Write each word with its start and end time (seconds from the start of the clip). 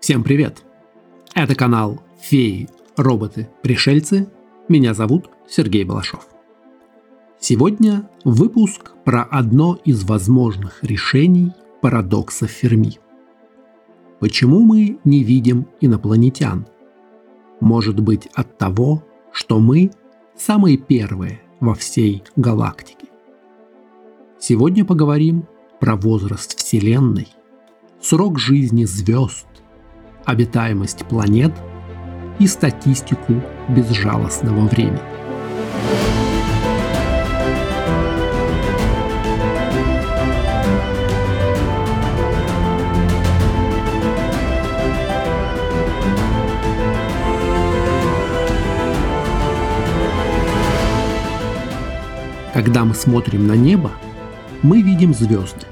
Всем 0.00 0.24
привет! 0.24 0.64
Это 1.34 1.54
канал 1.54 2.02
«Феи, 2.20 2.70
роботы, 2.96 3.50
пришельцы». 3.62 4.30
Меня 4.66 4.94
зовут 4.94 5.28
Сергей 5.46 5.84
Балашов. 5.84 6.26
Сегодня 7.38 8.08
выпуск 8.24 8.92
про 9.04 9.22
одно 9.22 9.78
из 9.84 10.02
возможных 10.04 10.82
решений 10.82 11.52
парадокса 11.82 12.46
Ферми. 12.46 12.98
Почему 14.20 14.60
мы 14.60 14.98
не 15.04 15.22
видим 15.22 15.68
инопланетян? 15.82 16.66
Может 17.60 18.00
быть 18.00 18.26
от 18.34 18.56
того, 18.56 19.04
что 19.32 19.60
мы 19.60 19.90
самые 20.34 20.78
первые 20.78 21.42
во 21.60 21.74
всей 21.74 22.24
галактике. 22.36 23.08
Сегодня 24.38 24.86
поговорим 24.86 25.46
про 25.78 25.94
возраст 25.94 26.58
Вселенной, 26.58 27.28
срок 28.02 28.38
жизни 28.38 28.84
звезд, 28.84 29.46
обитаемость 30.24 31.04
планет 31.06 31.52
и 32.38 32.46
статистику 32.46 33.42
безжалостного 33.68 34.66
времени. 34.66 34.98
Когда 52.54 52.84
мы 52.84 52.94
смотрим 52.94 53.46
на 53.46 53.52
небо, 53.54 53.90
мы 54.62 54.82
видим 54.82 55.14
звезды, 55.14 55.66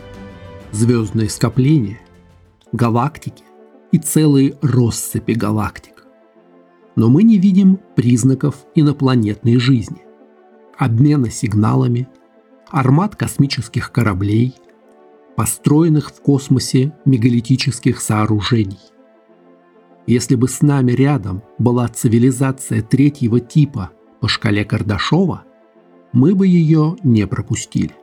звездные 0.73 1.29
скопления, 1.29 2.01
галактики 2.73 3.45
и 3.93 3.99
целые 3.99 4.57
россыпи 4.63 5.33
галактик. 5.33 6.05
Но 6.97 7.09
мы 7.09 7.23
не 7.23 7.39
видим 7.39 7.79
признаков 7.95 8.67
инопланетной 8.75 9.59
жизни, 9.59 10.03
обмена 10.77 11.31
сигналами, 11.31 12.09
армат 12.71 13.17
космических 13.17 13.93
кораблей, 13.93 14.55
построенных 15.37 16.11
в 16.11 16.21
космосе 16.21 16.93
мегалитических 17.05 18.01
сооружений. 18.01 18.81
Если 20.07 20.35
бы 20.35 20.49
с 20.49 20.63
нами 20.63 20.93
рядом 20.93 21.43
была 21.59 21.87
цивилизация 21.89 22.83
третьего 22.83 23.41
типа 23.41 23.91
по 24.21 24.27
шкале 24.27 24.65
Кардашова, 24.65 25.45
мы 26.13 26.35
бы 26.35 26.47
ее 26.47 26.97
не 27.05 27.27
пропустили. 27.27 27.95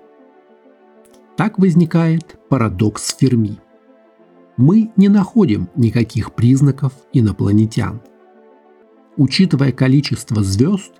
Так 1.35 1.59
возникает 1.59 2.39
парадокс 2.47 3.17
Ферми. 3.17 3.59
Мы 4.57 4.91
не 4.95 5.09
находим 5.09 5.69
никаких 5.75 6.33
признаков 6.33 6.93
инопланетян. 7.13 8.01
Учитывая 9.17 9.71
количество 9.71 10.43
звезд, 10.43 10.93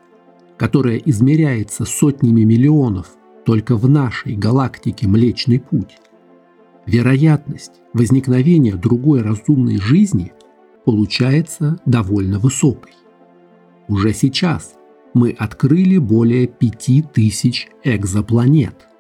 которое 0.58 0.98
измеряется 0.98 1.86
сотнями 1.86 2.44
миллионов 2.44 3.16
только 3.46 3.76
в 3.76 3.88
нашей 3.88 4.36
галактике 4.36 5.08
Млечный 5.08 5.60
Путь, 5.60 5.98
вероятность 6.86 7.82
возникновения 7.94 8.76
другой 8.76 9.22
разумной 9.22 9.78
жизни 9.78 10.34
получается 10.86 11.80
довольно 11.86 12.40
высокой. 12.40 12.94
Уже 13.88 14.14
сейчас 14.14 14.76
мы 15.14 15.32
открыли 15.32 15.98
более 15.98 16.48
5000 16.48 17.70
экзопланет– 17.84 18.88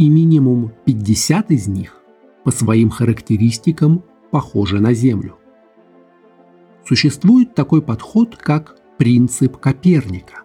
и 0.00 0.08
минимум 0.08 0.72
50 0.86 1.50
из 1.50 1.68
них 1.68 1.99
по 2.50 2.56
своим 2.56 2.90
характеристикам 2.90 4.02
похожи 4.32 4.80
на 4.80 4.92
Землю. 4.92 5.36
Существует 6.84 7.54
такой 7.54 7.80
подход, 7.80 8.34
как 8.34 8.74
принцип 8.98 9.56
Коперника. 9.58 10.42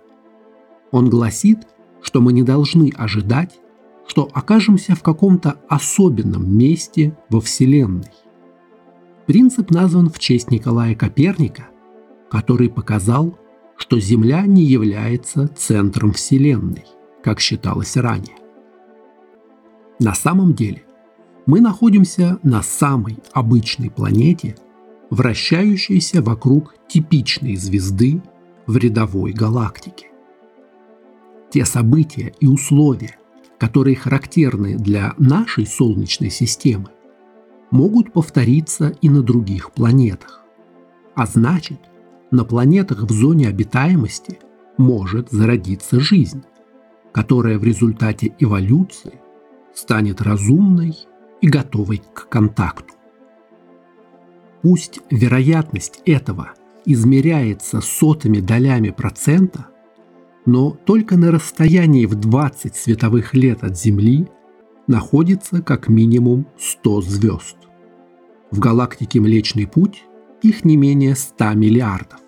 Он 0.91 1.09
гласит, 1.09 1.67
что 2.03 2.21
мы 2.21 2.31
не 2.31 2.43
должны 2.43 2.91
ожидать, 2.95 3.59
что 4.05 4.29
окажемся 4.31 4.93
в 4.93 5.01
каком-то 5.01 5.55
особенном 5.67 6.55
месте 6.55 7.17
во 7.31 7.41
Вселенной. 7.41 8.13
Принцип 9.25 9.71
назван 9.71 10.11
в 10.11 10.19
честь 10.19 10.51
Николая 10.51 10.93
Коперника, 10.93 11.69
который 12.29 12.69
показал, 12.69 13.35
что 13.77 13.99
Земля 13.99 14.45
не 14.45 14.61
является 14.61 15.47
центром 15.47 16.11
Вселенной, 16.11 16.85
как 17.23 17.39
считалось 17.39 17.97
ранее. 17.97 18.37
На 19.97 20.13
самом 20.13 20.53
деле 20.53 20.84
мы 21.45 21.61
находимся 21.61 22.39
на 22.43 22.61
самой 22.63 23.17
обычной 23.33 23.89
планете, 23.89 24.55
вращающейся 25.09 26.21
вокруг 26.21 26.75
типичной 26.87 27.55
звезды 27.55 28.21
в 28.65 28.77
рядовой 28.77 29.31
галактике. 29.31 30.07
Те 31.51 31.65
события 31.65 32.33
и 32.39 32.47
условия, 32.47 33.17
которые 33.59 33.95
характерны 33.95 34.75
для 34.75 35.13
нашей 35.17 35.67
Солнечной 35.67 36.31
системы, 36.31 36.89
могут 37.71 38.11
повториться 38.11 38.95
и 39.01 39.09
на 39.09 39.21
других 39.21 39.71
планетах. 39.71 40.43
А 41.15 41.25
значит, 41.25 41.79
на 42.31 42.43
планетах 42.43 43.03
в 43.03 43.11
зоне 43.11 43.47
обитаемости 43.47 44.39
может 44.77 45.29
зародиться 45.29 45.99
жизнь, 45.99 46.43
которая 47.13 47.57
в 47.59 47.63
результате 47.63 48.35
эволюции 48.39 49.21
станет 49.73 50.21
разумной 50.21 50.95
и 51.41 51.47
готовой 51.47 52.01
к 52.13 52.29
контакту. 52.29 52.93
Пусть 54.61 54.99
вероятность 55.11 56.01
этого 56.05 56.53
измеряется 56.85 57.81
сотыми 57.81 58.39
долями 58.39 58.89
процента, 58.89 59.67
но 60.45 60.71
только 60.71 61.17
на 61.17 61.31
расстоянии 61.31 62.05
в 62.05 62.15
20 62.15 62.75
световых 62.75 63.33
лет 63.33 63.63
от 63.63 63.77
Земли 63.77 64.27
находится 64.87 65.61
как 65.61 65.89
минимум 65.89 66.47
100 66.57 67.01
звезд. 67.01 67.57
В 68.51 68.59
галактике 68.59 69.19
Млечный 69.19 69.67
Путь 69.67 70.03
их 70.41 70.63
не 70.65 70.77
менее 70.77 71.15
100 71.15 71.53
миллиардов. 71.53 72.19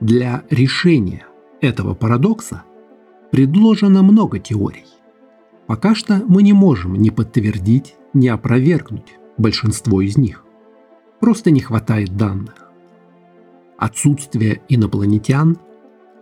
Для 0.00 0.44
решения 0.50 1.26
этого 1.60 1.94
парадокса 1.94 2.64
предложено 3.30 4.02
много 4.02 4.38
теорий. 4.38 4.86
Пока 5.70 5.94
что 5.94 6.20
мы 6.26 6.42
не 6.42 6.52
можем 6.52 6.94
ни 6.94 7.10
подтвердить, 7.10 7.94
ни 8.12 8.26
опровергнуть 8.26 9.20
большинство 9.38 10.00
из 10.00 10.18
них. 10.18 10.44
Просто 11.20 11.52
не 11.52 11.60
хватает 11.60 12.16
данных. 12.16 12.72
Отсутствие 13.78 14.62
инопланетян 14.68 15.58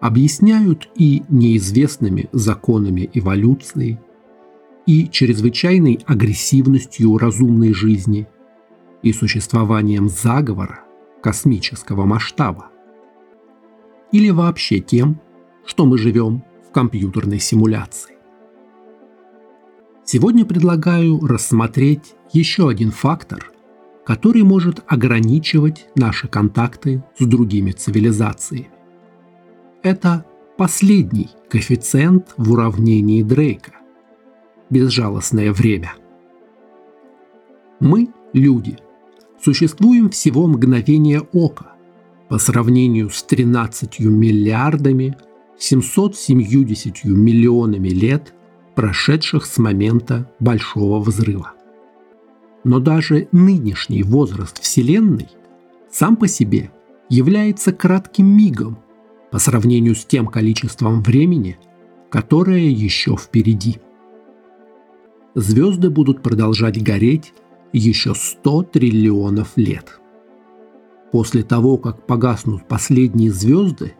объясняют 0.02 0.90
и 0.96 1.22
неизвестными 1.30 2.28
законами 2.30 3.08
эволюции, 3.14 3.98
и 4.84 5.08
чрезвычайной 5.08 6.00
агрессивностью 6.04 7.16
разумной 7.16 7.72
жизни, 7.72 8.28
и 9.02 9.14
существованием 9.14 10.10
заговора 10.10 10.80
космического 11.22 12.04
масштаба. 12.04 12.66
Или 14.12 14.28
вообще 14.28 14.80
тем, 14.80 15.22
что 15.64 15.86
мы 15.86 15.96
живем 15.96 16.44
в 16.68 16.70
компьютерной 16.70 17.38
симуляции. 17.38 18.17
Сегодня 20.10 20.46
предлагаю 20.46 21.20
рассмотреть 21.20 22.14
еще 22.32 22.70
один 22.70 22.92
фактор, 22.92 23.52
который 24.06 24.42
может 24.42 24.82
ограничивать 24.86 25.86
наши 25.96 26.28
контакты 26.28 27.04
с 27.18 27.26
другими 27.26 27.72
цивилизациями. 27.72 28.70
Это 29.82 30.24
последний 30.56 31.28
коэффициент 31.50 32.32
в 32.38 32.50
уравнении 32.52 33.22
Дрейка– 33.22 33.72
безжалостное 34.70 35.52
время. 35.52 35.92
Мы, 37.78 38.08
люди, 38.32 38.78
существуем 39.44 40.08
всего 40.08 40.46
мгновение 40.46 41.20
ока 41.34 41.74
по 42.30 42.38
сравнению 42.38 43.10
с 43.10 43.22
13 43.24 44.00
миллиардами 44.00 45.18
770 45.58 47.04
миллионами 47.04 47.90
лет– 47.90 48.32
прошедших 48.78 49.44
с 49.44 49.58
момента 49.58 50.30
Большого 50.38 51.00
Взрыва. 51.00 51.50
Но 52.62 52.78
даже 52.78 53.26
нынешний 53.32 54.04
возраст 54.04 54.62
Вселенной 54.62 55.26
сам 55.90 56.14
по 56.14 56.28
себе 56.28 56.70
является 57.08 57.72
кратким 57.72 58.26
мигом 58.26 58.78
по 59.32 59.40
сравнению 59.40 59.96
с 59.96 60.04
тем 60.04 60.28
количеством 60.28 61.02
времени, 61.02 61.58
которое 62.08 62.70
еще 62.70 63.16
впереди. 63.16 63.80
Звезды 65.34 65.90
будут 65.90 66.22
продолжать 66.22 66.80
гореть 66.80 67.34
еще 67.72 68.14
100 68.14 68.62
триллионов 68.62 69.56
лет. 69.56 69.98
После 71.10 71.42
того, 71.42 71.78
как 71.78 72.06
погаснут 72.06 72.68
последние 72.68 73.32
звезды, 73.32 73.94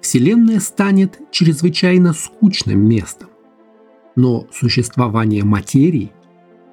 Вселенная 0.00 0.60
станет 0.60 1.20
чрезвычайно 1.30 2.14
скучным 2.14 2.88
местом, 2.88 3.27
но 4.18 4.48
существование 4.52 5.44
материи 5.44 6.10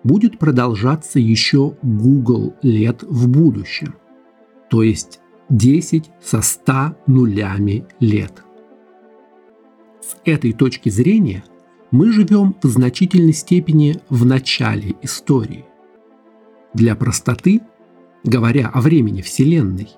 будет 0.04 0.40
продолжаться 0.40 1.20
еще 1.20 1.78
Google 1.84 2.56
лет 2.64 3.04
в 3.04 3.30
будущем, 3.30 3.94
то 4.72 4.82
есть 4.82 5.20
10 5.50 6.10
со 6.20 6.42
100 6.42 6.96
нулями 7.06 7.86
лет. 8.00 8.44
С 10.02 10.18
этой 10.26 10.54
точки 10.54 10.90
зрения 10.90 11.44
мы 11.92 12.12
живем 12.12 12.56
в 12.64 12.68
значительной 12.68 13.34
степени 13.34 14.02
в 14.10 14.26
начале 14.26 14.96
истории. 15.04 15.66
Для 16.74 16.96
простоты, 16.96 17.62
говоря 18.24 18.70
о 18.70 18.82
времени 18.82 19.22
Вселенной, 19.22 19.90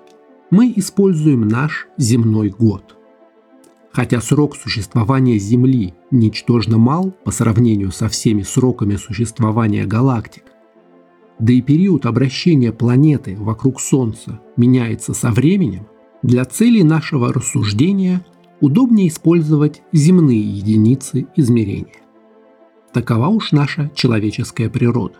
мы 0.50 0.70
используем 0.76 1.48
наш 1.48 1.88
земной 1.96 2.50
год. 2.50 2.97
Хотя 3.92 4.20
срок 4.20 4.56
существования 4.56 5.38
Земли 5.38 5.94
ничтожно 6.10 6.78
мал 6.78 7.12
по 7.24 7.30
сравнению 7.30 7.90
со 7.90 8.08
всеми 8.08 8.42
сроками 8.42 8.96
существования 8.96 9.86
галактик, 9.86 10.44
да 11.38 11.52
и 11.52 11.62
период 11.62 12.04
обращения 12.06 12.72
планеты 12.72 13.36
вокруг 13.38 13.80
Солнца 13.80 14.40
меняется 14.56 15.14
со 15.14 15.30
временем, 15.30 15.86
для 16.22 16.44
целей 16.44 16.82
нашего 16.82 17.32
рассуждения 17.32 18.24
удобнее 18.60 19.08
использовать 19.08 19.82
земные 19.92 20.40
единицы 20.40 21.28
измерения. 21.36 22.02
Такова 22.92 23.28
уж 23.28 23.52
наша 23.52 23.90
человеческая 23.94 24.68
природа. 24.68 25.16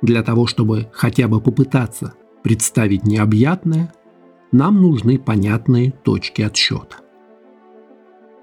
Для 0.00 0.22
того, 0.22 0.46
чтобы 0.46 0.88
хотя 0.92 1.28
бы 1.28 1.40
попытаться 1.40 2.14
представить 2.42 3.04
необъятное, 3.04 3.92
нам 4.52 4.80
нужны 4.80 5.18
понятные 5.18 5.90
точки 5.90 6.40
отсчета. 6.40 6.96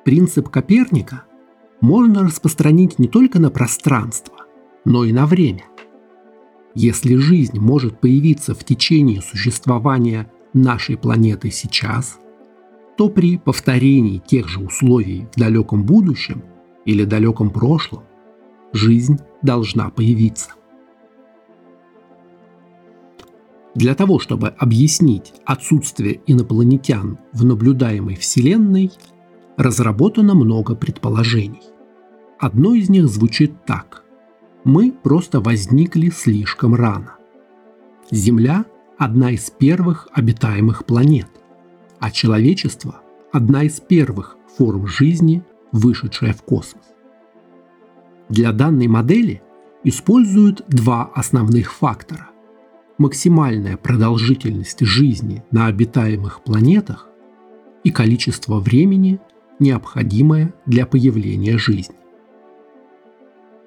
Принцип 0.06 0.50
Коперника 0.50 1.24
можно 1.81 2.22
распространить 2.22 3.00
не 3.00 3.07
только 3.07 3.40
на 3.40 3.50
пространство, 3.50 4.36
но 4.86 5.04
и 5.04 5.12
на 5.12 5.25
время. 5.25 5.63
Если 6.75 7.16
жизнь 7.16 7.60
может 7.60 8.00
появиться 8.00 8.54
в 8.54 8.63
течение 8.63 9.24
существования 9.24 10.31
нашей 10.54 10.96
планеты 10.96 11.50
сейчас, 11.50 12.19
то 12.98 13.10
при 13.10 13.40
повторении 13.40 14.19
тех 14.19 14.48
же 14.48 14.60
условий 14.60 15.25
в 15.36 15.40
далеком 15.40 15.84
будущем 15.84 16.44
или 16.86 17.04
далеком 17.04 17.50
прошлом 17.50 18.04
жизнь 18.74 19.18
должна 19.42 19.90
появиться. 19.90 20.52
Для 23.74 23.96
того, 23.96 24.19
чтобы 24.19 24.50
объяснить 24.50 25.34
отсутствие 25.46 26.22
инопланетян 26.28 27.18
в 27.34 27.44
наблюдаемой 27.44 28.16
Вселенной, 28.16 28.92
разработано 29.57 30.36
много 30.36 30.75
предположений. 30.75 31.63
Одно 32.40 32.74
из 32.74 32.90
них 32.90 33.07
звучит 33.07 33.66
так. 33.66 34.04
Мы 34.63 34.92
просто 34.92 35.40
возникли 35.40 36.10
слишком 36.10 36.75
рано. 36.75 37.16
Земля– 38.12 38.66
одна 38.98 39.31
из 39.31 39.50
первых 39.50 40.07
обитаемых 40.13 40.86
планет, 40.86 41.30
а 42.00 42.12
человечество– 42.12 43.02
одна 43.31 43.63
из 43.63 43.80
первых 43.80 44.38
форм 44.57 44.88
жизни, 44.88 45.44
вышедшая 45.72 46.34
в 46.34 46.44
космос. 46.44 46.86
Для 48.30 48.52
данной 48.52 48.88
модели 48.88 49.42
используют 49.84 50.63
два 50.68 51.12
основных 51.13 51.74
фактора 51.74 52.30
максимальная 52.98 53.78
продолжительность 53.78 54.80
жизни 54.81 55.44
на 55.52 55.68
обитаемых 55.68 56.42
планетах 56.44 57.07
и 57.84 57.92
количество 57.92 58.60
времени, 58.60 59.19
необходимое 59.60 60.54
для 60.66 60.86
появления 60.86 61.57
жизни. 61.57 61.96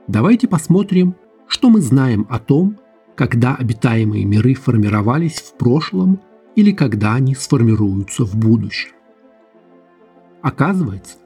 Давайте 0.06 0.48
посмотрим, 0.48 1.16
что 1.46 1.70
мы 1.70 1.80
знаем 1.80 2.26
о 2.30 2.38
том, 2.38 2.78
когда 3.14 3.54
обитаемые 3.54 4.24
миры 4.24 4.54
формировались 4.54 5.40
в 5.40 5.54
прошлом 5.54 6.20
или 6.54 6.72
когда 6.72 7.14
они 7.14 7.34
сформируются 7.34 8.24
в 8.24 8.36
будущем. 8.36 8.92
Оказывается, 10.40 11.16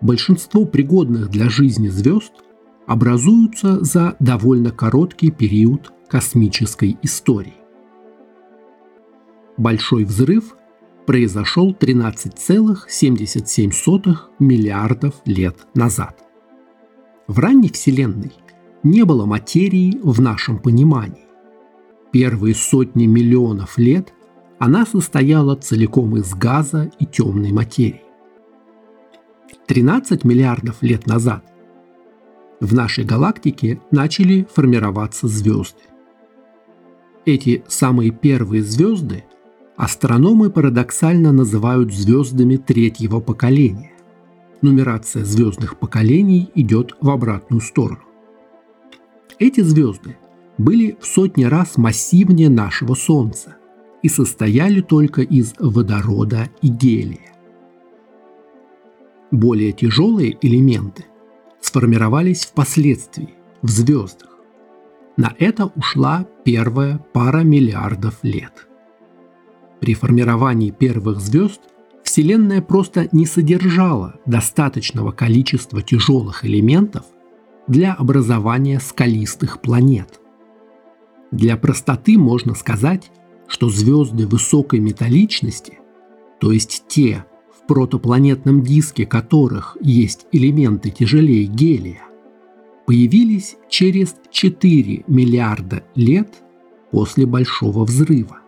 большинство 0.00 0.64
пригодных 0.64 1.28
для 1.28 1.48
жизни 1.48 1.88
звезд 1.88 2.32
образуются 2.86 3.84
за 3.84 4.16
довольно 4.18 4.70
короткий 4.70 5.30
период 5.30 5.92
космической 6.08 6.98
истории. 7.02 7.54
Большой 9.56 10.04
взрыв 10.04 10.56
произошел 11.06 11.72
13,77 11.72 14.16
миллиардов 14.38 15.14
лет 15.24 15.56
назад. 15.74 16.22
В 17.26 17.38
ранней 17.38 17.70
Вселенной 17.70 18.32
не 18.82 19.04
было 19.04 19.26
материи 19.26 20.00
в 20.02 20.20
нашем 20.20 20.58
понимании. 20.58 21.26
Первые 22.12 22.54
сотни 22.54 23.06
миллионов 23.06 23.78
лет 23.78 24.12
она 24.58 24.84
состояла 24.86 25.56
целиком 25.56 26.16
из 26.16 26.34
газа 26.34 26.90
и 26.98 27.06
темной 27.06 27.52
материи. 27.52 28.02
13 29.66 30.24
миллиардов 30.24 30.82
лет 30.82 31.06
назад 31.06 31.44
в 32.60 32.74
нашей 32.74 33.04
галактике 33.04 33.80
начали 33.90 34.46
формироваться 34.52 35.26
звезды. 35.26 35.80
Эти 37.24 37.64
самые 37.68 38.10
первые 38.10 38.62
звезды 38.62 39.24
астрономы 39.76 40.50
парадоксально 40.50 41.32
называют 41.32 41.92
звездами 41.92 42.56
третьего 42.56 43.20
поколения. 43.20 43.92
Нумерация 44.60 45.24
звездных 45.24 45.78
поколений 45.78 46.50
идет 46.54 46.96
в 47.00 47.10
обратную 47.10 47.60
сторону. 47.60 48.02
Эти 49.38 49.60
звезды 49.60 50.16
были 50.58 50.96
в 51.00 51.06
сотни 51.06 51.44
раз 51.44 51.76
массивнее 51.76 52.48
нашего 52.48 52.94
Солнца 52.94 53.56
и 54.02 54.08
состояли 54.08 54.80
только 54.80 55.22
из 55.22 55.54
водорода 55.58 56.48
и 56.60 56.68
гелия. 56.68 57.32
Более 59.30 59.72
тяжелые 59.72 60.36
элементы 60.42 61.06
сформировались 61.60 62.44
впоследствии 62.44 63.30
в 63.62 63.70
звездах, 63.70 64.38
на 65.16 65.34
это 65.38 65.66
ушла 65.74 66.26
первая 66.44 66.98
пара 67.12 67.40
миллиардов 67.40 68.18
лет. 68.22 68.68
При 69.82 69.94
формировании 69.94 70.70
первых 70.70 71.18
звезд 71.18 71.60
Вселенная 72.04 72.62
просто 72.62 73.08
не 73.10 73.26
содержала 73.26 74.14
достаточного 74.26 75.10
количества 75.10 75.82
тяжелых 75.82 76.44
элементов 76.44 77.04
для 77.66 77.92
образования 77.92 78.78
скалистых 78.78 79.60
планет. 79.60 80.20
Для 81.32 81.56
простоты 81.56 82.16
можно 82.16 82.54
сказать, 82.54 83.10
что 83.48 83.70
звезды 83.70 84.28
высокой 84.28 84.78
металличности, 84.78 85.80
то 86.40 86.52
есть 86.52 86.84
те, 86.86 87.24
в 87.52 87.66
протопланетном 87.66 88.62
диске 88.62 89.04
которых 89.04 89.76
есть 89.80 90.26
элементы 90.30 90.90
тяжелее 90.90 91.46
гелия, 91.46 92.02
появились 92.86 93.56
через 93.68 94.14
4 94.30 95.04
миллиарда 95.08 95.82
лет 95.96 96.28
после 96.92 97.26
Большого 97.26 97.84
взрыва. 97.84 98.41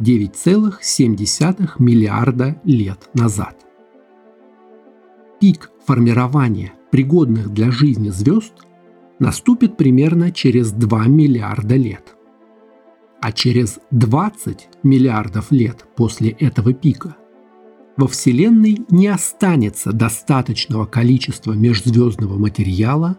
9,7 0.00 1.70
миллиарда 1.78 2.60
лет 2.64 3.10
назад. 3.12 3.56
Пик 5.40 5.70
формирования 5.86 6.72
пригодных 6.90 7.50
для 7.52 7.70
жизни 7.70 8.08
звезд 8.08 8.54
наступит 9.18 9.76
примерно 9.76 10.32
через 10.32 10.72
2 10.72 11.06
миллиарда 11.06 11.76
лет. 11.76 12.14
А 13.20 13.32
через 13.32 13.78
20 13.90 14.68
миллиардов 14.82 15.50
лет 15.50 15.84
после 15.96 16.30
этого 16.30 16.72
пика 16.72 17.16
во 17.98 18.06
Вселенной 18.06 18.78
не 18.88 19.08
останется 19.08 19.92
достаточного 19.92 20.86
количества 20.86 21.52
межзвездного 21.52 22.38
материала 22.38 23.18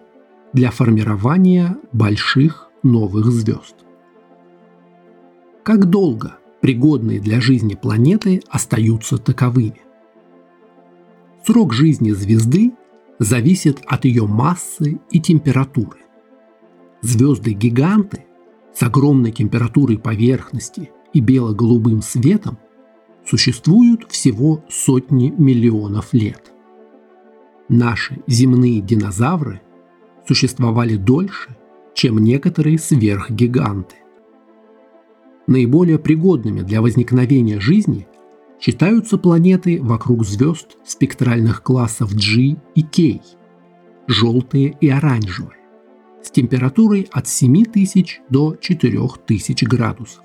для 0.54 0.72
формирования 0.72 1.78
больших 1.94 2.70
новых 2.82 3.28
звезд. 3.28 3.76
Как 5.64 5.86
долго 5.86 6.38
пригодные 6.62 7.20
для 7.20 7.42
жизни 7.42 7.76
планеты 7.76 8.42
остаются 8.50 9.18
таковыми? 9.18 9.82
Срок 11.46 11.74
жизни 11.74 12.12
звезды 12.12 12.72
зависит 13.20 13.82
от 13.88 14.06
ее 14.06 14.28
массы 14.28 15.00
и 15.10 15.20
температуры. 15.20 16.00
Звезды-гиганты 17.02 18.26
с 18.74 18.84
огромной 18.84 19.32
температурой 19.32 19.98
поверхности 19.98 20.92
и 21.14 21.20
бело-голубым 21.20 22.02
светом– 22.02 22.58
существуют 23.26 24.12
всего 24.12 24.64
сотни 24.70 25.34
миллионов 25.38 26.14
лет. 26.14 26.52
Наши 27.70 28.22
земные 28.28 28.82
динозавры 28.82 29.62
существовали 30.28 30.96
дольше, 30.96 31.56
чем 31.94 32.18
некоторые 32.18 32.78
сверхгиганты. 32.78 33.96
Наиболее 35.48 36.00
пригодными 36.00 36.62
для 36.62 36.82
возникновения 36.82 37.60
жизни 37.60 38.08
считаются 38.60 39.18
планеты 39.18 39.82
вокруг 39.82 40.24
звезд 40.24 40.78
спектральных 40.86 41.64
классов 41.64 42.14
G 42.14 42.58
и 42.76 42.84
K, 42.84 43.22
желтые 44.08 44.78
и 44.80 44.90
оранжевые, 44.90 45.58
с 46.24 46.30
температурой 46.30 47.08
от 47.12 47.28
7000 47.28 48.22
до 48.30 48.56
4000 48.56 49.66
градусов. 49.66 50.24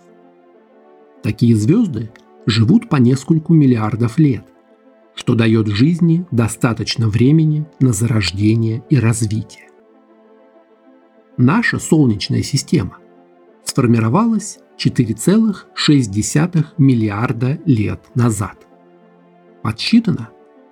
Такие 1.23 1.57
звезды 1.57 2.11
живут 2.45 2.89
по 2.89 2.97
нескольку 2.97 3.55
миллиардов 3.55 4.19
лет, 4.19 4.45
что 5.15 5.35
дает 5.35 5.67
жизни 5.69 6.27
достаточно 6.31 7.09
времени 7.09 7.67
на 7.81 7.93
зарождение 7.93 8.85
и 8.91 8.99
развитие. 8.99 9.67
Наша 11.39 11.79
Солнечная 11.79 12.43
система 12.43 12.99
сформировалась 13.65 14.59
4,6 14.79 16.65
миллиарда 16.79 17.59
лет 17.65 18.01
назад. 18.15 18.67
Подсчитано, 19.63 20.29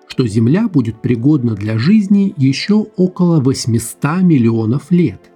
что 0.06 0.26
Земля 0.26 0.68
будет 0.68 1.00
пригодна 1.00 1.54
для 1.54 1.78
жизни 1.78 2.34
еще 2.37 2.87
около 2.96 3.40
800 3.40 4.23
миллионов 4.23 4.90
лет, 4.90 5.32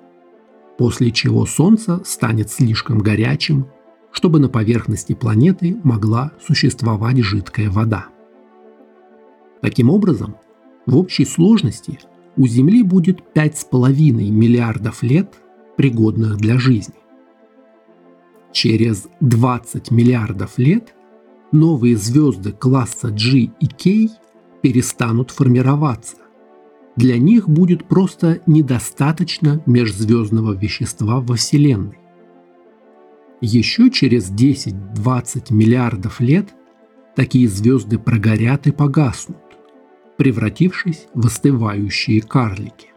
после 0.76 1.10
чего 1.10 1.46
Солнце 1.46 2.00
станет 2.04 2.50
слишком 2.50 2.98
горячим, 2.98 3.66
чтобы 4.12 4.38
на 4.38 4.48
поверхности 4.48 5.14
планеты 5.14 5.76
могла 5.82 6.32
существовать 6.46 7.18
жидкая 7.18 7.70
вода. 7.70 8.06
Таким 9.60 9.90
образом, 9.90 10.36
в 10.86 10.96
общей 10.96 11.24
сложности 11.24 11.98
у 12.36 12.46
Земли 12.46 12.82
будет 12.82 13.20
5,5 13.34 14.30
миллиардов 14.30 15.02
лет, 15.02 15.34
пригодных 15.76 16.36
для 16.36 16.58
жизни. 16.58 16.94
Через 18.52 19.08
20 19.20 19.90
миллиардов 19.90 20.58
лет 20.58 20.94
новые 21.52 21.96
звезды 21.96 22.52
класса 22.52 23.10
G 23.10 23.50
и 23.60 23.66
K 23.66 24.14
перестанут 24.62 25.30
формироваться. 25.30 26.16
Для 26.96 27.18
них 27.18 27.48
будет 27.48 27.86
просто 27.86 28.40
недостаточно 28.46 29.62
межзвездного 29.66 30.52
вещества 30.52 31.20
во 31.20 31.36
Вселенной. 31.36 31.98
Еще 33.40 33.90
через 33.90 34.32
10-20 34.32 35.52
миллиардов 35.54 36.20
лет 36.20 36.48
такие 37.14 37.48
звезды 37.48 37.98
прогорят 37.98 38.66
и 38.66 38.72
погаснут, 38.72 39.38
превратившись 40.16 41.06
в 41.14 41.26
остывающие 41.26 42.20
карлики. 42.20 42.88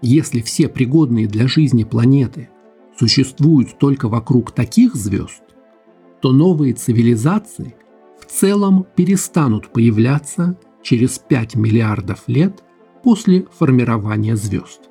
Если 0.00 0.40
все 0.40 0.68
пригодные 0.68 1.26
для 1.26 1.48
жизни 1.48 1.84
планеты 1.84 2.48
существуют 2.98 3.78
только 3.78 4.08
вокруг 4.08 4.52
таких 4.52 4.94
звезд, 4.94 5.42
то 6.20 6.32
новые 6.32 6.74
цивилизации 6.74 7.76
в 8.20 8.26
целом 8.26 8.86
перестанут 8.96 9.72
появляться 9.72 10.58
через 10.82 11.18
5 11.18 11.56
миллиардов 11.56 12.24
лет 12.26 12.62
после 13.02 13.46
формирования 13.58 14.36
звезд. 14.36 14.88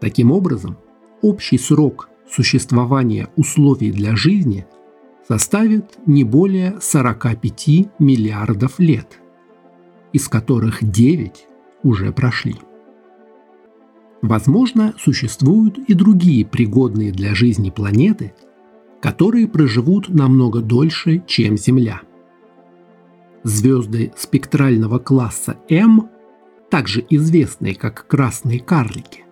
Таким 0.00 0.32
образом, 0.32 0.78
общий 1.20 1.58
срок 1.58 2.08
существования 2.30 3.28
условий 3.36 3.90
для 3.90 4.16
жизни 4.16 4.66
составит 5.26 5.98
не 6.06 6.24
более 6.24 6.80
45 6.80 7.98
миллиардов 7.98 8.78
лет, 8.78 9.20
из 10.12 10.28
которых 10.28 10.82
9 10.82 11.46
уже 11.82 12.12
прошли. 12.12 12.56
Возможно, 14.22 14.94
существуют 14.98 15.78
и 15.78 15.94
другие 15.94 16.44
пригодные 16.44 17.10
для 17.10 17.34
жизни 17.34 17.70
планеты, 17.70 18.34
которые 19.00 19.48
проживут 19.48 20.08
намного 20.08 20.60
дольше, 20.60 21.22
чем 21.26 21.56
Земля. 21.56 22.02
Звезды 23.42 24.12
спектрального 24.16 24.98
класса 24.98 25.56
М, 25.70 26.10
также 26.70 27.04
известные 27.08 27.74
как 27.74 28.06
красные 28.06 28.60
карлики, 28.60 29.24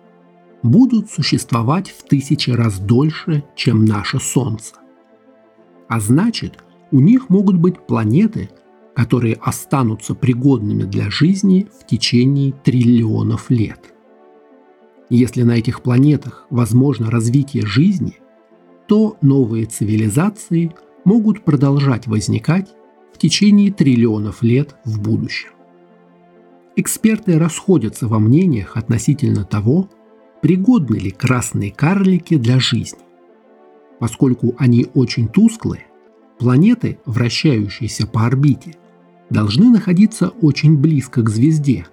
будут 0.63 1.11
существовать 1.11 1.89
в 1.91 2.03
тысячи 2.03 2.49
раз 2.49 2.79
дольше, 2.79 3.43
чем 3.55 3.85
наше 3.85 4.19
Солнце. 4.19 4.75
А 5.87 5.99
значит, 5.99 6.57
у 6.91 6.99
них 6.99 7.29
могут 7.29 7.57
быть 7.57 7.79
планеты, 7.85 8.49
которые 8.95 9.35
останутся 9.35 10.15
пригодными 10.15 10.83
для 10.83 11.11
жизни 11.11 11.67
в 11.79 11.85
течение 11.85 12.51
триллионов 12.51 13.49
лет. 13.49 13.93
Если 15.09 15.41
на 15.41 15.57
этих 15.57 15.81
планетах 15.81 16.45
возможно 16.49 17.09
развитие 17.09 17.65
жизни, 17.65 18.17
то 18.87 19.17
новые 19.21 19.65
цивилизации 19.65 20.73
могут 21.03 21.43
продолжать 21.43 22.07
возникать 22.07 22.69
в 23.13 23.17
течение 23.17 23.71
триллионов 23.71 24.43
лет 24.43 24.75
в 24.85 25.01
будущем. 25.01 25.49
Эксперты 26.75 27.37
расходятся 27.39 28.07
во 28.07 28.19
мнениях 28.19 28.77
относительно 28.77 29.43
того, 29.43 29.89
пригодны 30.41 30.95
ли 30.95 31.11
красные 31.11 31.71
карлики 31.71 32.37
для 32.37 32.59
жизни. 32.59 32.99
Поскольку 33.99 34.55
они 34.57 34.87
очень 34.93 35.27
тусклые, 35.27 35.87
планеты, 36.37 36.99
вращающиеся 37.05 38.07
по 38.07 38.25
орбите, 38.25 38.75
должны 39.29 39.69
находиться 39.69 40.29
очень 40.41 40.77
близко 40.77 41.21
к 41.21 41.29
звезде, 41.29 41.85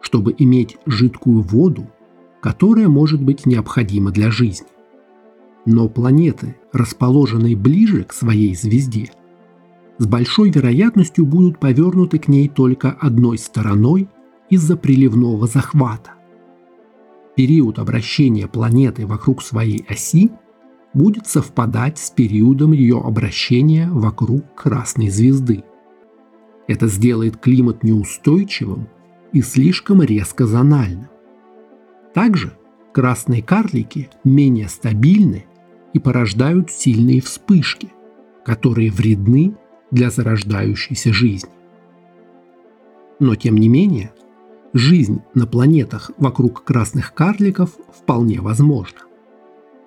чтобы 0.00 0.34
иметь 0.36 0.76
жидкую 0.86 1.42
воду, 1.42 1.88
которая 2.42 2.88
может 2.88 3.22
быть 3.22 3.46
необходима 3.46 4.10
для 4.10 4.30
жизни. 4.30 4.66
Но 5.64 5.88
планеты, 5.88 6.56
расположенные 6.72 7.56
ближе 7.56 8.04
к 8.04 8.12
своей 8.12 8.54
звезде, 8.54 9.10
с 9.96 10.06
большой 10.06 10.50
вероятностью 10.50 11.24
будут 11.24 11.58
повернуты 11.58 12.18
к 12.18 12.28
ней 12.28 12.48
только 12.48 12.90
одной 12.90 13.38
стороной 13.38 14.08
из-за 14.50 14.76
приливного 14.76 15.46
захвата 15.46 16.12
период 17.34 17.78
обращения 17.78 18.46
планеты 18.46 19.06
вокруг 19.06 19.42
своей 19.42 19.84
оси 19.88 20.30
будет 20.94 21.26
совпадать 21.26 21.98
с 21.98 22.10
периодом 22.10 22.72
ее 22.72 23.00
обращения 23.00 23.88
вокруг 23.90 24.54
красной 24.54 25.08
звезды. 25.08 25.64
Это 26.68 26.86
сделает 26.86 27.38
климат 27.38 27.82
неустойчивым 27.82 28.88
и 29.32 29.40
слишком 29.42 30.02
резко 30.02 30.46
зональным. 30.46 31.08
Также 32.14 32.52
красные 32.92 33.42
карлики 33.42 34.10
менее 34.24 34.68
стабильны 34.68 35.46
и 35.92 35.98
порождают 35.98 36.70
сильные 36.70 37.20
вспышки, 37.20 37.92
которые 38.44 38.90
вредны 38.90 39.56
для 39.90 40.10
зарождающейся 40.10 41.12
жизни. 41.12 41.50
Но 43.20 43.34
тем 43.34 43.56
не 43.56 43.68
менее, 43.68 44.12
Жизнь 44.74 45.20
на 45.34 45.46
планетах 45.46 46.10
вокруг 46.16 46.64
красных 46.64 47.12
карликов 47.12 47.76
вполне 47.94 48.40
возможна. 48.40 49.00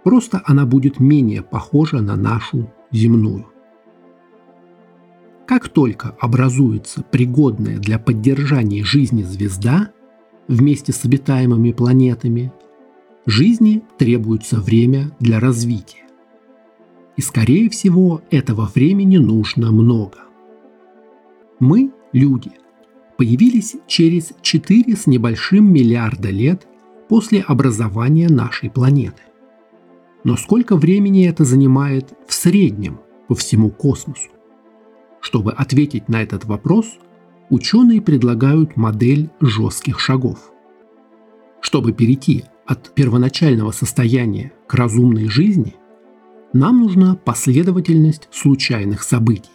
Просто 0.03 0.43
она 0.45 0.67
будет 0.67 0.99
менее 0.99 1.41
похожа 1.41 2.01
на 2.01 2.15
нашу 2.15 2.71
земную. 2.91 3.47
Как 5.47 5.69
только 5.69 6.15
образуется 6.19 7.01
пригодная 7.01 7.79
для 7.79 7.97
поддержания 7.97 8.83
жизни 8.83 9.23
звезда 9.23 9.89
вместе 10.47 10.91
с 10.91 11.05
обитаемыми 11.05 11.71
планетами, 11.71 12.51
жизни 13.25 13.83
требуется 13.97 14.59
время 14.59 15.11
для 15.19 15.39
развития. 15.39 16.05
И 17.17 17.21
скорее 17.21 17.69
всего 17.69 18.21
этого 18.29 18.69
времени 18.73 19.17
нужно 19.17 19.71
много. 19.71 20.19
Мы, 21.59 21.91
люди– 22.11 22.51
появились 23.17 23.75
через 23.87 24.33
4 24.41 24.95
с 24.95 25.07
небольшим 25.07 25.71
миллиарда 25.71 26.29
лет 26.29 26.67
после 27.07 27.41
образования 27.41 28.29
нашей 28.29 28.69
планеты. 28.69 29.21
Но 30.23 30.37
сколько 30.37 30.75
времени 30.75 31.27
это 31.27 31.45
занимает 31.45 32.13
в 32.27 32.33
среднем 32.33 32.99
по 33.27 33.35
всему 33.35 33.69
космосу? 33.69 34.29
Чтобы 35.21 35.51
ответить 35.51 36.09
на 36.09 36.21
этот 36.21 36.45
вопрос, 36.45 36.97
ученые 37.49 38.01
предлагают 38.01 38.75
модель 38.75 39.29
жестких 39.39 39.99
шагов. 39.99 40.51
Чтобы 41.61 41.93
перейти 41.93 42.43
от 42.65 42.93
первоначального 42.93 43.71
состояния 43.71 44.53
к 44.67 44.73
разумной 44.73 45.27
жизни, 45.27 45.75
нам 46.53 46.81
нужна 46.81 47.15
последовательность 47.15 48.27
случайных 48.31 49.03
событий. 49.03 49.49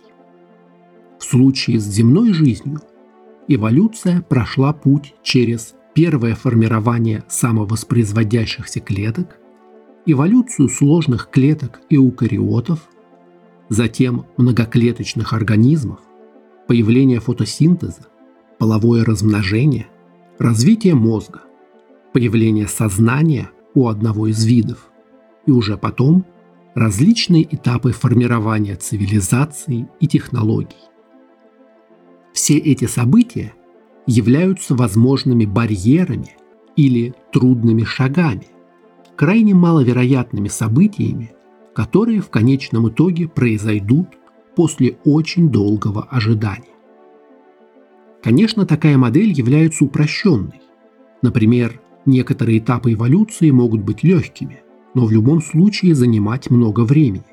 В 1.19 1.25
случае 1.25 1.81
с 1.81 1.85
земной 1.85 2.33
жизнью 2.33 2.81
эволюция 3.49 4.23
прошла 4.23 4.73
путь 4.73 5.15
через 5.23 5.75
первое 5.95 6.35
формирование 6.35 7.25
самовоспроизводящихся 7.29 8.81
клеток, 8.81 9.39
эволюцию 10.07 10.69
сложных 10.69 11.31
клеток 11.31 11.81
эукариотов, 11.91 12.89
затем 13.69 14.27
многоклеточных 14.37 15.33
организмов, 15.33 16.01
появление 16.71 17.19
фотосинтеза, 17.19 18.07
половое 18.61 19.05
размножение, 19.05 19.89
развитие 20.39 20.95
мозга, 20.95 21.41
появление 22.13 22.69
сознания 22.69 23.51
у 23.75 23.89
одного 23.89 24.29
из 24.29 24.45
видов 24.45 24.89
и 25.47 25.51
уже 25.51 25.77
потом 25.77 26.25
различные 26.77 27.43
этапы 27.43 27.91
формирования 27.91 28.77
цивилизаций 28.77 29.89
и 29.99 30.07
технологий. 30.07 30.79
Все 32.33 32.57
эти 32.57 32.85
события 32.85 33.53
являются 34.07 34.77
возможными 34.77 35.47
барьерами 35.47 36.37
или 36.77 37.17
трудными 37.33 37.83
шагами, 37.83 38.47
крайне 39.17 39.57
маловероятными 39.57 40.47
событиями, 40.47 41.33
которые 41.75 42.21
в 42.21 42.31
конечном 42.31 42.91
итоге 42.91 43.27
произойдут 43.27 44.20
после 44.61 44.99
очень 45.07 45.49
долгого 45.49 46.03
ожидания. 46.11 46.77
Конечно, 48.23 48.67
такая 48.67 48.99
модель 48.99 49.33
является 49.33 49.87
упрощенной. 49.87 50.61
Например, 51.23 51.81
некоторые 52.05 52.59
этапы 52.59 52.93
эволюции 52.93 53.51
могут 53.53 53.81
быть 53.81 54.03
легкими, 54.03 54.63
но 54.93 55.07
в 55.07 55.13
любом 55.13 55.41
случае 55.41 55.95
занимать 55.95 56.51
много 56.51 56.81
времени. 56.81 57.25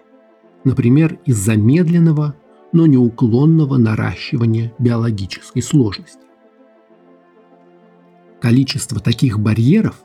Например, 0.64 1.20
из-за 1.26 1.58
медленного, 1.58 2.38
но 2.72 2.86
неуклонного 2.86 3.76
наращивания 3.76 4.72
биологической 4.80 5.62
сложности. 5.62 6.24
Количество 8.40 9.02
таких 9.02 9.38
барьеров 9.38 10.02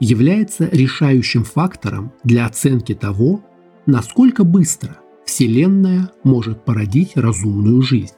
является 0.00 0.70
решающим 0.72 1.44
фактором 1.44 2.12
для 2.24 2.46
оценки 2.46 2.94
того, 2.94 3.42
насколько 3.84 4.42
быстро 4.42 5.01
Вселенная 5.24 6.10
может 6.24 6.64
породить 6.64 7.16
разумную 7.16 7.80
жизнь. 7.82 8.14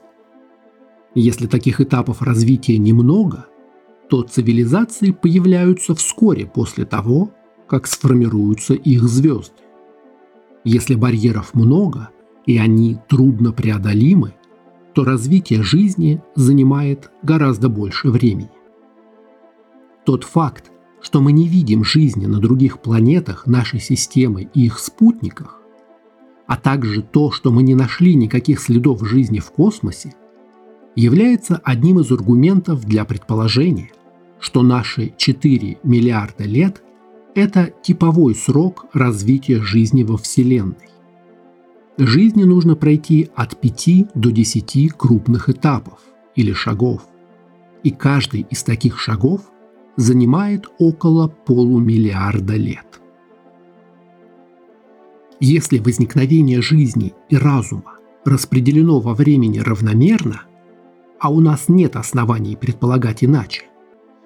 Если 1.13 1.47
таких 1.47 1.79
этапов 1.79 2.21
развития 2.21 2.77
немного, 2.77 3.45
то 4.09 4.21
цивилизации 4.21 5.11
появляются 5.11 5.95
вскоре 5.95 6.45
после 6.45 6.85
того, 6.85 7.31
как 7.67 7.87
сформируются 7.87 8.73
их 8.73 9.03
звезды. 9.03 9.63
Если 10.63 10.95
барьеров 10.95 11.53
много 11.53 12.09
и 12.45 12.57
они 12.57 12.97
трудно 13.07 13.51
преодолимы, 13.51 14.35
то 14.93 15.03
развитие 15.03 15.63
жизни 15.63 16.21
занимает 16.35 17.11
гораздо 17.21 17.69
больше 17.69 18.09
времени. 18.09 18.51
Тот 20.05 20.23
факт, 20.23 20.71
что 21.01 21.21
мы 21.21 21.31
не 21.31 21.47
видим 21.47 21.83
жизни 21.83 22.25
на 22.25 22.39
других 22.39 22.79
планетах 22.79 23.47
нашей 23.47 23.79
системы 23.79 24.49
и 24.53 24.65
их 24.65 24.79
спутниках, 24.79 25.61
а 26.47 26.57
также 26.57 27.01
то, 27.01 27.31
что 27.31 27.51
мы 27.51 27.63
не 27.63 27.75
нашли 27.75 28.15
никаких 28.15 28.59
следов 28.59 29.07
жизни 29.07 29.39
в 29.39 29.51
космосе, 29.51 30.13
является 30.95 31.59
одним 31.63 31.99
из 31.99 32.11
аргументов 32.11 32.85
для 32.85 33.05
предположения, 33.05 33.91
что 34.39 34.61
наши 34.61 35.13
4 35.17 35.79
миллиарда 35.83 36.43
лет– 36.43 36.81
это 37.35 37.71
типовой 37.81 38.35
срок 38.35 38.85
развития 38.93 39.61
жизни 39.61 40.03
во 40.03 40.17
Вселенной. 40.17 40.89
Жизни 41.97 42.43
нужно 42.43 42.75
пройти 42.75 43.29
от 43.35 43.59
5 43.59 44.13
до 44.15 44.31
10 44.31 44.93
крупных 44.93 45.49
этапов 45.49 45.99
или 46.35 46.53
шагов, 46.53 47.03
и 47.83 47.91
каждый 47.91 48.45
из 48.49 48.63
таких 48.63 48.99
шагов 48.99 49.41
занимает 49.97 50.67
около 50.77 51.27
полумиллиарда 51.27 52.55
лет. 52.55 53.01
Если 55.39 55.79
возникновение 55.79 56.61
жизни 56.61 57.13
и 57.29 57.37
разума 57.37 57.97
распределено 58.23 58.99
во 58.99 59.13
времени 59.13 59.59
равномерно, 59.59 60.43
а 61.19 61.29
у 61.29 61.39
нас 61.39 61.67
нет 61.67 61.95
оснований 61.95 62.55
предполагать 62.55 63.23
иначе, 63.23 63.63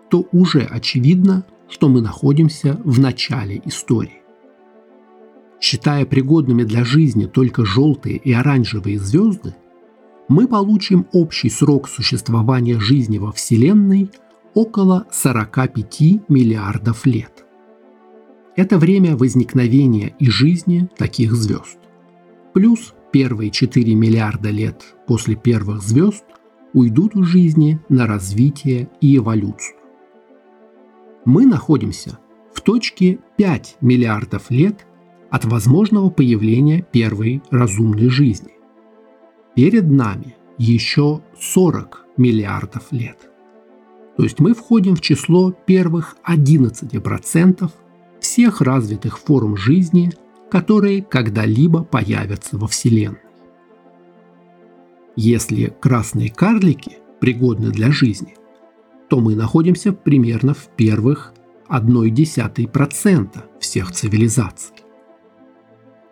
то 0.09 0.27
уже 0.31 0.61
очевидно, 0.61 1.45
что 1.67 1.89
мы 1.89 2.01
находимся 2.01 2.79
в 2.83 2.99
начале 2.99 3.61
истории. 3.65 4.21
Считая 5.59 6.05
пригодными 6.05 6.63
для 6.63 6.83
жизни 6.85 7.25
только 7.25 7.65
желтые 7.65 8.17
и 8.17 8.31
оранжевые 8.31 8.99
звезды, 8.99 9.55
мы 10.27 10.47
получим 10.47 11.07
общий 11.11 11.49
срок 11.49 11.89
существования 11.89 12.79
жизни 12.79 13.17
во 13.17 13.31
Вселенной 13.31 14.09
около 14.53 15.05
45 15.11 16.29
миллиардов 16.29 17.05
лет. 17.05 17.45
Это 18.59 18.77
время 18.77 19.15
возникновения 19.15 20.13
и 20.19 20.29
жизни 20.29 20.89
таких 20.97 21.31
звезд. 21.33 21.79
Плюс 22.53 22.93
первые 23.13 23.51
4 23.51 23.95
миллиарда 23.95 24.49
лет 24.49 24.97
после 25.07 25.37
первых 25.37 25.81
звезд 25.81 26.25
уйдут 26.73 27.15
у 27.15 27.23
жизни 27.23 27.79
на 27.87 28.05
развитие 28.05 28.89
и 28.99 29.15
эволюцию. 29.15 29.77
Мы 31.23 31.45
находимся 31.45 32.19
в 32.53 32.59
точке 32.59 33.19
5 33.37 33.77
миллиардов 33.79 34.51
лет 34.51 34.85
от 35.29 35.45
возможного 35.45 36.09
появления 36.09 36.85
первой 36.91 37.41
разумной 37.51 38.09
жизни. 38.09 38.51
Перед 39.55 39.89
нами 39.89 40.35
еще 40.57 41.21
40 41.39 42.07
миллиардов 42.17 42.91
лет. 42.91 43.29
То 44.17 44.23
есть 44.23 44.41
мы 44.41 44.53
входим 44.53 44.97
в 44.97 45.01
число 45.01 45.53
первых 45.53 46.17
11% 46.27 47.71
всех 48.39 48.61
развитых 48.61 49.19
форм 49.19 49.57
жизни, 49.57 50.13
которые 50.49 51.01
когда-либо 51.01 51.83
появятся 51.83 52.57
во 52.57 52.67
Вселенной. 52.67 53.19
Если 55.17 55.75
красные 55.81 56.29
карлики 56.29 56.99
пригодны 57.19 57.69
для 57.69 57.91
жизни, 57.91 58.35
то 59.09 59.19
мы 59.19 59.35
находимся 59.35 59.91
примерно 59.91 60.53
в 60.53 60.69
первых 60.77 61.33
0,1% 61.67 63.43
всех 63.59 63.91
цивилизаций. 63.91 64.75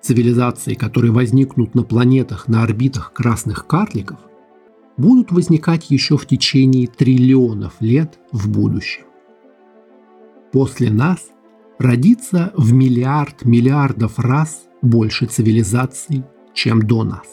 Цивилизации, 0.02 0.74
которые 0.74 1.13
возникнут 1.13 1.76
на 1.76 1.84
планетах 1.84 2.50
на 2.50 2.62
орбитах 2.62 3.13
красных 3.13 3.68
карликов, 3.68 4.20
будут 4.98 5.32
возникать 5.32 5.90
еще 5.92 6.18
в 6.18 6.26
течение 6.26 6.88
триллионов 6.88 7.76
лет 7.80 8.20
в 8.34 8.52
будущем. 8.52 9.06
После 10.52 10.92
нас 10.92 11.30
родится 11.80 12.52
в 12.56 12.74
миллиард 12.74 13.46
миллиардов 13.46 14.20
раз 14.20 14.63
больше 14.82 15.26
цивилизаций, 15.26 16.24
чем 16.54 16.82
до 16.82 17.04
нас. 17.04 17.28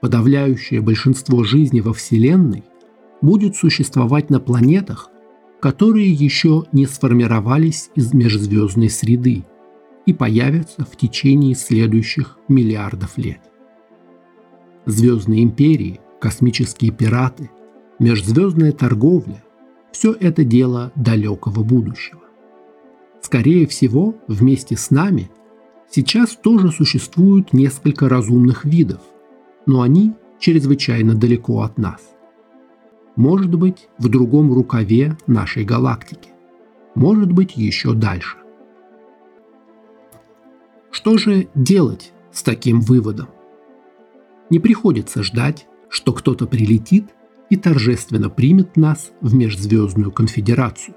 Подавляющее 0.00 0.80
большинство 0.80 1.44
жизни 1.44 1.80
во 1.80 1.92
Вселенной 1.92 2.64
будет 3.20 3.56
существовать 3.56 4.30
на 4.30 4.40
планетах, 4.40 5.10
которые 5.60 6.10
еще 6.10 6.64
не 6.72 6.86
сформировались 6.86 7.90
из 7.94 8.14
межзвездной 8.14 8.88
среды 8.88 9.44
и 10.06 10.12
появятся 10.14 10.84
в 10.84 10.96
течение 10.96 11.54
следующих 11.54 12.38
миллиардов 12.48 13.18
лет. 13.18 13.40
Звездные 14.86 15.44
империи, 15.44 16.00
космические 16.20 16.90
пираты, 16.90 17.50
межзвездная 17.98 18.72
торговля– 18.72 19.44
все 19.92 20.16
это 20.18 20.44
дело 20.44 20.92
далекого 20.94 21.62
будущего. 21.62 22.22
Скорее 23.20 23.66
всего, 23.66 24.14
вместе 24.26 24.76
с 24.76 24.90
нами 24.90 25.30
сейчас 25.90 26.36
тоже 26.36 26.70
существуют 26.72 27.52
несколько 27.52 28.08
разумных 28.08 28.64
видов, 28.64 29.00
но 29.66 29.82
они 29.82 30.14
чрезвычайно 30.38 31.14
далеко 31.14 31.62
от 31.62 31.78
нас. 31.78 32.00
Может 33.16 33.54
быть, 33.54 33.88
в 33.98 34.08
другом 34.08 34.52
рукаве 34.52 35.16
нашей 35.26 35.64
галактики. 35.64 36.30
Может 36.94 37.32
быть, 37.32 37.56
еще 37.56 37.92
дальше. 37.92 38.38
Что 40.90 41.18
же 41.18 41.48
делать 41.54 42.12
с 42.32 42.42
таким 42.42 42.80
выводом? 42.80 43.28
Не 44.48 44.58
приходится 44.58 45.22
ждать, 45.22 45.66
что 45.88 46.12
кто-то 46.12 46.46
прилетит 46.46 47.10
и 47.50 47.56
торжественно 47.56 48.30
примет 48.30 48.76
нас 48.76 49.12
в 49.20 49.34
межзвездную 49.34 50.10
конфедерацию 50.10 50.94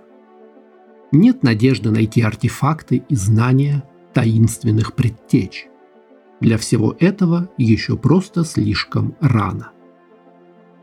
нет 1.13 1.43
надежды 1.43 1.91
найти 1.91 2.21
артефакты 2.21 3.03
и 3.07 3.15
знания 3.15 3.83
таинственных 4.13 4.93
предтеч. 4.95 5.67
Для 6.41 6.57
всего 6.57 6.95
этого 6.99 7.49
еще 7.57 7.95
просто 7.95 8.43
слишком 8.43 9.15
рано. 9.21 9.71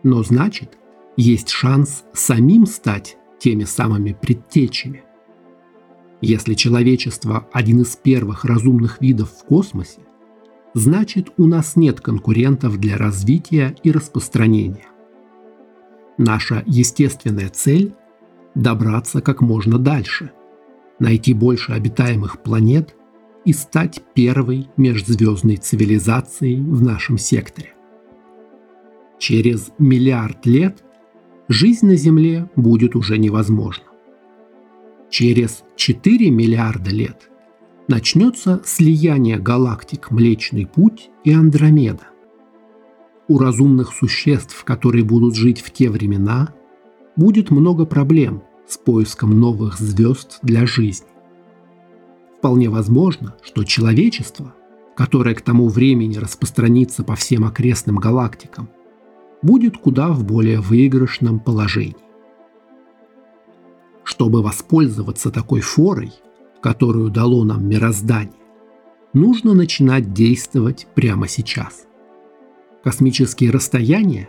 Но 0.03 0.23
значит, 0.23 0.79
есть 1.17 1.51
шанс 1.51 2.05
самим 2.15 2.65
стать 2.67 3.19
теми 3.39 3.65
самыми 3.65 4.17
предтечами. 4.19 5.03
Если 6.23 6.55
человечество– 6.55 7.49
один 7.53 7.83
из 7.83 7.97
первых 7.97 8.45
разумных 8.45 9.01
видов 9.01 9.31
в 9.31 9.45
космосе, 9.45 10.01
значит 10.75 11.31
у 11.39 11.47
нас 11.47 11.77
нет 11.77 12.01
конкурентов 12.01 12.79
для 12.79 12.97
развития 12.97 13.75
и 13.83 13.91
распространения. 13.91 14.87
Наша 16.19 16.63
естественная 16.67 17.49
цель 17.49 17.95
добраться 18.55 19.21
как 19.21 19.41
можно 19.41 19.79
дальше, 19.79 20.33
найти 20.99 21.35
больше 21.35 21.73
обитаемых 21.73 22.43
планет 22.43 22.95
и 23.45 23.53
стать 23.53 24.03
первой 24.15 24.69
межзвездной 24.77 25.57
цивилизацией 25.57 26.61
в 26.61 26.83
нашем 26.83 27.19
секторе. 27.19 27.75
Через 29.19 29.71
миллиард 29.79 30.47
лет 30.47 30.83
жизнь 31.49 31.87
на 31.87 31.97
Земле 31.97 32.49
будет 32.57 32.97
уже 32.97 33.19
невозможна. 33.19 33.85
Через 35.11 35.65
4 35.77 36.31
миллиарда 36.31 36.91
лет 36.91 37.31
начнется 37.89 38.63
слияние 38.65 39.39
галактик 39.39 40.11
Млечный 40.11 40.67
Путь 40.67 41.11
и 41.25 41.33
Андромеда. 41.33 42.07
У 43.27 43.39
разумных 43.39 43.93
существ, 43.93 44.65
которые 44.65 45.05
будут 45.05 45.35
жить 45.35 45.61
в 45.61 45.71
те 45.73 45.91
времена, 45.91 46.55
будет 47.17 47.51
много 47.51 47.87
проблем 47.87 48.43
с 48.67 48.79
поиском 48.79 49.39
новых 49.39 49.79
звезд 49.79 50.39
для 50.43 50.67
жизни. 50.67 51.09
Вполне 52.39 52.71
возможно, 52.71 53.37
что 53.43 53.65
человечество, 53.65 54.55
которое 54.97 55.35
к 55.35 55.43
тому 55.43 55.69
времени 55.69 56.17
распространится 56.17 57.05
по 57.05 57.15
всем 57.15 57.45
окрестным 57.45 57.97
галактикам, 57.97 58.71
будет 59.43 59.77
куда 59.77 60.09
в 60.11 60.25
более 60.25 60.61
выигрышном 60.61 61.41
положении. 61.41 61.97
Чтобы 64.05 64.43
воспользоваться 64.43 65.31
такой 65.31 65.61
форой, 65.61 66.13
которую 66.61 67.11
дало 67.11 67.45
нам 67.45 67.69
мироздание, 67.69 68.35
нужно 69.13 69.55
начинать 69.55 70.13
действовать 70.13 70.87
прямо 70.95 71.29
сейчас. 71.29 71.87
Космические 72.83 73.51
расстояния 73.51 74.29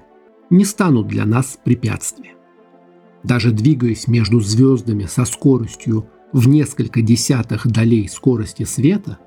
не 0.50 0.66
станут 0.66 1.08
для 1.08 1.26
нас 1.26 1.58
препятствием. 1.64 2.41
Даже 3.24 3.52
двигаясь 3.52 4.08
между 4.08 4.40
звездами 4.40 5.06
со 5.06 5.26
скоростью 5.26 6.08
в 6.34 6.48
несколько 6.48 7.02
десятых 7.02 7.68
долей 7.68 8.08
скорости 8.08 8.64
света, 8.64 9.20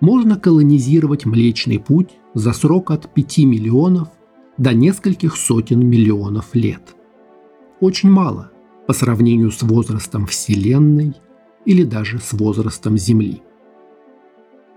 можно 0.00 0.36
колонизировать 0.36 1.26
Млечный 1.26 1.78
Путь 1.78 2.10
за 2.34 2.52
срок 2.52 2.90
от 2.90 3.12
5 3.12 3.38
миллионов 3.38 4.08
до 4.56 4.72
нескольких 4.72 5.36
сотен 5.36 5.86
миллионов 5.86 6.54
лет. 6.54 6.94
Очень 7.80 8.10
мало 8.10 8.50
по 8.86 8.92
сравнению 8.92 9.50
с 9.50 9.62
возрастом 9.62 10.26
Вселенной 10.26 11.14
или 11.64 11.84
даже 11.84 12.18
с 12.18 12.32
возрастом 12.32 12.98
Земли. 12.98 13.42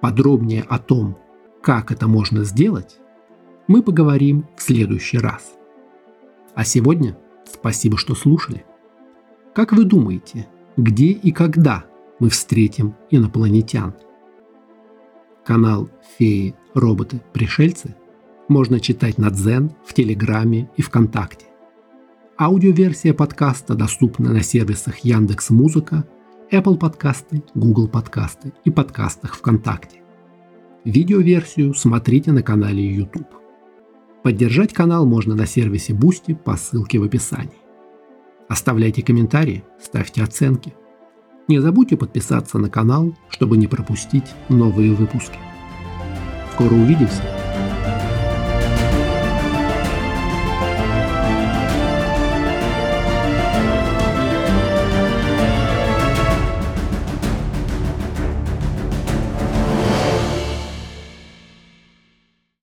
Подробнее 0.02 0.64
о 0.64 0.78
том, 0.80 1.18
как 1.62 1.92
это 1.92 2.08
можно 2.08 2.44
сделать, 2.44 2.98
мы 3.68 3.82
поговорим 3.82 4.46
в 4.58 4.62
следующий 4.62 5.18
раз. 5.18 5.54
А 6.56 6.66
сегодня 6.66 7.18
спасибо, 7.54 7.98
что 7.98 8.16
слушали. 8.16 8.66
Как 9.54 9.72
вы 9.72 9.86
думаете, 9.86 10.48
где 10.78 11.08
и 11.08 11.32
когда 11.32 11.86
мы 12.20 12.30
встретим 12.30 12.96
инопланетян? 13.12 13.94
Канал 15.46 15.90
«Феи, 16.18 16.56
роботы, 16.74 17.22
пришельцы» 17.34 17.96
можно 18.48 18.80
читать 18.80 19.18
на 19.18 19.30
Дзен, 19.30 19.72
в 19.86 19.94
Телеграме 19.94 20.70
и 20.76 20.82
ВКонтакте. 20.82 21.46
Аудиоверсия 22.38 23.14
подкаста 23.14 23.76
доступна 23.76 24.34
на 24.34 24.42
сервисах 24.42 25.00
Яндекс 25.00 25.50
Музыка 25.50 26.06
Apple 26.52 26.78
подкасты, 26.78 27.44
Google 27.56 27.88
подкасты 27.88 28.54
и 28.66 28.70
подкастах 28.70 29.36
ВКонтакте. 29.36 30.02
Видеоверсию 30.84 31.74
смотрите 31.74 32.32
на 32.32 32.42
канале 32.44 32.84
YouTube. 32.86 33.43
Поддержать 34.24 34.72
канал 34.72 35.06
можно 35.06 35.36
на 35.36 35.46
сервисе 35.46 35.92
Boosty 35.92 36.34
по 36.34 36.56
ссылке 36.56 36.98
в 36.98 37.04
описании. 37.04 37.62
Оставляйте 38.48 39.04
комментарии, 39.04 39.66
ставьте 39.82 40.24
оценки. 40.24 40.74
Не 41.50 41.60
забудьте 41.60 41.98
подписаться 41.98 42.58
на 42.58 42.70
канал, 42.70 43.14
чтобы 43.28 43.58
не 43.58 43.68
пропустить 43.68 44.32
новые 44.48 44.94
выпуски. 44.94 45.38
Скоро 46.54 46.74
увидимся! 46.74 47.43